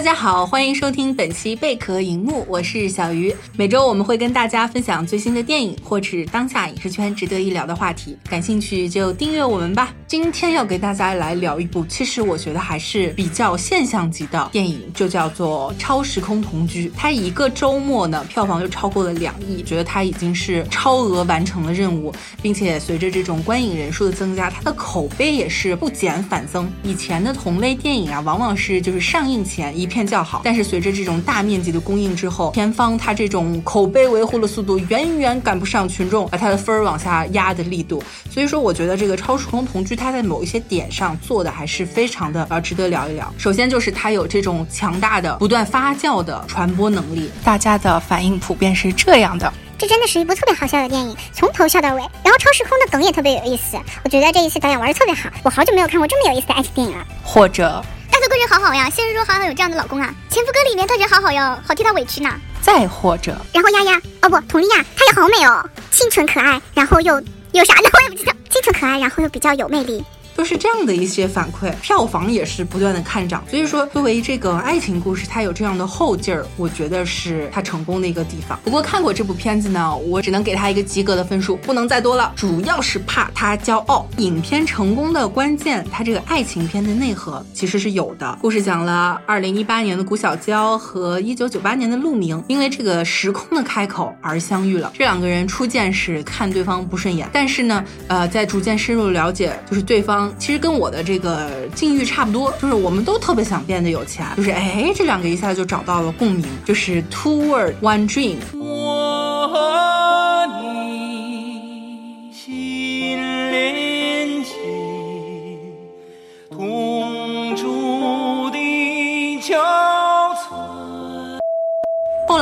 [0.00, 3.36] 大家好，欢迎收听本期贝壳荧幕，我是小鱼。
[3.54, 8.16] 每周我们会跟大家分享最新的电影，或是当下影视圈值得一聊的话题。
[8.26, 9.94] 感兴趣就订阅我们吧。
[10.10, 16.88] 今天要给大家来聊一部，其实我觉得还是比较现象级的电影，就叫做《超时空同居》。
[16.96, 22.12] 它一个周末呢，票房就超过了两亿，觉得它已经是超额完成了任务，
[22.42, 26.68] 并且随着这种观影人数的增加，它的口碑也是不减反增。
[26.82, 38.02] 以前的同类电影啊，往往是就是上映前一片叫好，但是随着这种大面积的供应之后，片方它这种口碑维护的速度远远赶不上群众把它的分儿往下压的力度。
[38.28, 43.32] 所以说，我觉得这个《超时空同居》它在某一些点上做的还是非常的呃值得聊一聊。
[43.36, 49.52] 首先就是它有这种强大的不断发酵的传播能力，大家的反应普遍是这样的。
[49.78, 52.00] 这真的是一部特别好笑的电影，从头笑到尾。
[52.24, 55.30] 然后超时空的梗也特别有意思，我觉得这一次导演玩的特别好。
[55.42, 57.06] 我好久没有看过这么有意思的爱情电影了。
[57.22, 60.14] 或者大头贵人好好呀，现实中好好有这样的老公啊。
[60.28, 62.30] 前夫哥里面他人好好哟，好替他委屈呢。
[62.60, 67.18] 再或者，然后丫丫，哦不，佟丽娅，她也好美哦，清纯可爱，然后又
[67.52, 67.88] 有啥呢？
[67.92, 70.04] 我也不知道，清纯可爱，然后又比较有魅力。
[70.40, 73.44] 都是这样的一些反馈，票房也是不断的看涨。
[73.50, 78.58] 所以说，作为这个爱情故事，它有这样的后劲儿，我觉得是它成功的一个地方。
[78.64, 82.32] 不过看过这部片子呢，我只能给它一个及格的分数，不能再多了。
[82.34, 84.08] 主要是怕它骄傲。
[84.16, 88.38] 影片成功的关键，它这个爱情片的内核其实是有的。
[88.40, 94.90] 故事讲了二零一八年的古小娇和一九九八年的陆明，因为这个时空的开口而相遇了。
[94.94, 100.29] 这两个人初见时看对方不顺眼，但是呢，呃，在逐渐深入了解，就是对方。
[100.38, 108.36] 其实跟我的这个境遇差不多，就是我们都特别想变得有钱，就是哎，这两个一下就找到了共鸣，就是 two word one dream。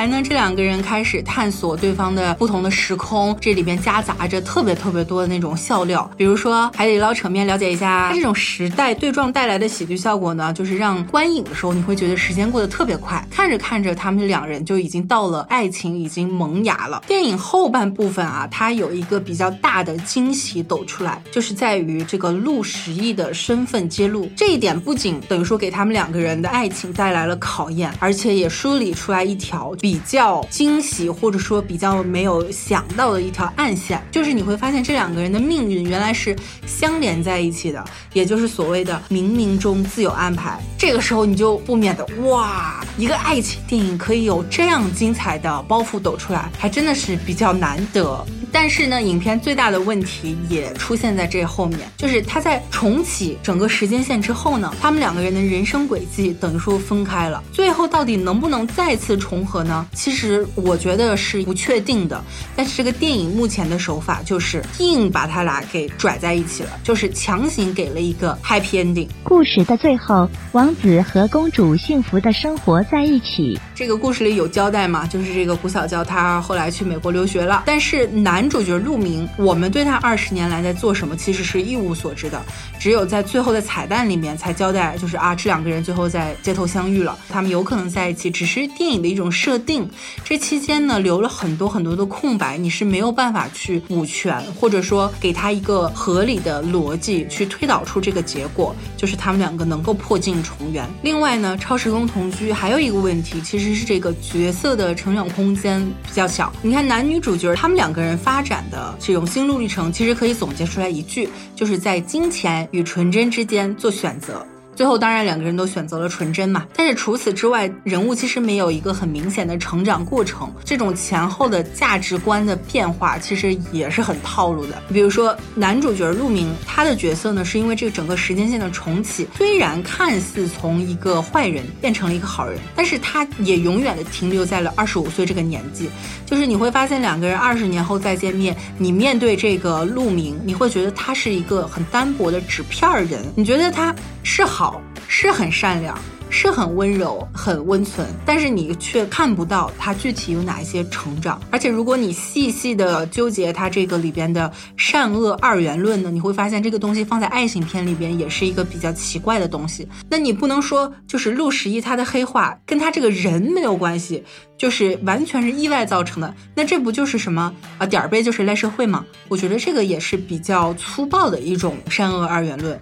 [0.00, 17.02] 来呢，这两个人开始探索对方的不同的时空，这里边夹杂着特别特别多的那种笑料，比如说海底捞扯面，了解一下它这种时代对撞带来的喜剧效果呢，就是让观影的时候你会觉得时间过得特别快，看着看着他们两人就已经到了爱情已经萌芽了。
[17.06, 29.76] 电影后半部分啊，它有一个比较大的惊喜抖出来，就是在于这个陆十亿的身份揭露，这一点不仅等于说给他们两个人的爱情带来了考验，而且也梳理出来一条。
[29.89, 40.62] 比比较惊喜，或者说比较没有想到的一条暗线，就是你会发现这两个人的命运原来是相连在一起的，也就是所谓的冥冥中自有安排。
[40.78, 48.22] 这个时候你就不免的哇，一个爱情电影可以有这样精彩的包袱抖出来，还真的是比较难得。
[48.52, 59.86] 但是呢，影片最大的问题也出现在这后面，就是他在重启整个时间线之后呢，他们两个人的人生轨迹等于说分开了，最后到底能不能再次重合呢？
[59.94, 62.22] 其实我觉得是不确定的。
[62.54, 69.08] 但是这个电影目前的手法就是硬把他俩给拽在一起了，就是强行给了一个 happy ending。
[69.22, 73.56] 故事的最后，王子和公主幸福的生活在一起。
[73.80, 75.06] 这个故事里有交代嘛？
[75.06, 82.44] 就是这个谷小娇她后来去美国留学了，但是男主角陆明，我们对他二十年来在做什么其实是一无所知的，
[82.78, 89.88] 只有在最后的彩蛋里面才交代，就是啊这两个人最后在街头相遇了，他们有可能在一起，只是电影的一种设定。
[90.22, 100.86] 这期间呢留了很多很多的空白，你是没有办法去补全，或者说给他一个合理的逻辑去推导出这个结果，就是他们两个能够破镜重圆。
[101.00, 106.52] 另外呢，超时空同居还有一个问题，其实其实这个角色的成长空间比较小。
[106.60, 114.44] 你看男女主角他们两个人发展的这种心路历程，其实可以总结出来一句，就是在金钱与纯真之间做选择。
[114.80, 124.82] 最后当然两个人都选择了纯真嘛，但是除此之外，人物其实没有一个很明显的成长过程，这种前后的价值观的变化其实也是很套路的。
[124.90, 135.90] 比如说男主角陆明，他的角色呢是因为这个整个时间线的重启，虽然看似从一个坏人变成了一个好人，但是他也永远的停留在了二十五岁这个年纪。
[136.24, 144.69] 就是你会发现两个人二十年后再见面，你面对这个陆明，你会觉得他是一个很单薄的纸片人，你觉得他是好。
[145.08, 151.40] 是很善良，是很温柔，很温存，但是你却看不到他具体有哪一些成长。
[151.50, 159.88] 而且，如果你细细的纠结他这个里边的善恶二元论呢，你会发现这个东西放在爱情片里边也是一个比较奇怪的东西。
[160.08, 164.22] 那你不能说就是陆十一他的黑化跟他这个人没有关系，
[164.56, 166.32] 就是完全是意外造成的。
[166.54, 169.04] 那这不就是什么啊点儿背就是赖社会吗？
[169.28, 172.80] 我觉得这个也是比较粗暴的一种善恶二元论。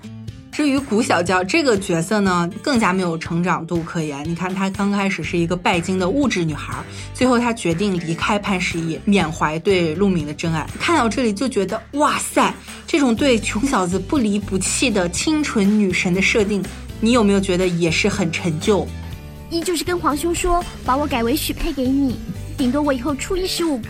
[0.58, 4.28] 至于谷小娇这个角色呢，更加没有成长度可言。
[4.28, 6.74] 你看，她刚开始是一个拜金的物质女孩，
[7.14, 10.68] 最后她决定离开潘石屹，缅怀对陆明的真爱。
[10.80, 12.52] 看到这里就觉得，哇塞，
[12.88, 16.60] 这种对穷小子不离不弃的清纯女神的设定，
[17.00, 18.84] 你有没有觉得也是很陈旧？
[19.50, 22.16] 一就是跟皇兄说，把我改为许配给你，
[22.56, 23.80] 顶多我以后初一十五。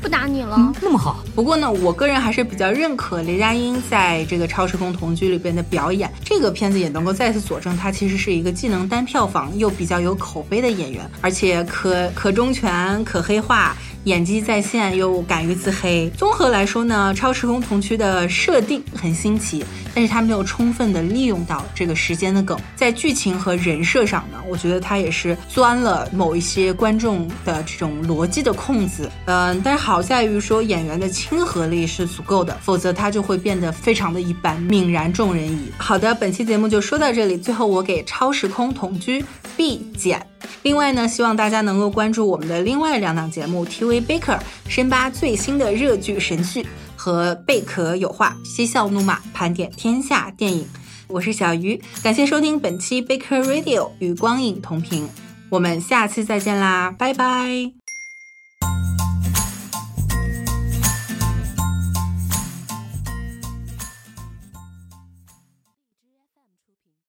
[0.00, 1.24] 不打你了，那么好。
[1.34, 6.10] 不过呢，我个人还是比较认可雷佳音在这个《超时空同居》里边的表演。
[6.24, 13.76] 这个片子也能够再次佐证，他其实是一个既能单票房又比较有口碑的演员，而且可可忠犬可黑化。
[14.04, 19.64] 演技在线又敢于自黑，综合来说呢，超时空同居的设定很新奇，
[19.94, 29.10] 但是他没有充分的利用到这个时间的梗，在剧情和人设上呢，我觉得他也是钻了某一些观众的这种逻辑的空子。
[29.26, 35.70] 嗯，但是好在于说演员的亲和力是足够的，否则他就会变得非常的一般，泯然众人矣。
[35.76, 39.22] 好的，本期节目就说到这里，最后我给超时空同居
[39.56, 40.24] B 减。
[40.62, 46.66] 另外呢，希望大家能够关注我们的另外两档节目：TV Baker 深扒最新的热剧神剧
[46.96, 50.66] 和贝壳有话嬉笑怒骂盘点天下电影。
[51.06, 55.08] 我是小鱼，感谢收听本期 Baker Radio 与光影同频，
[55.48, 57.87] 我们下次再见啦，拜拜。